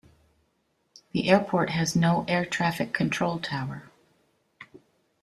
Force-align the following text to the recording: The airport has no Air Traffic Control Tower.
The 1.11 1.29
airport 1.29 1.69
has 1.69 1.95
no 1.95 2.25
Air 2.27 2.43
Traffic 2.43 2.91
Control 2.91 3.37
Tower. 3.37 3.83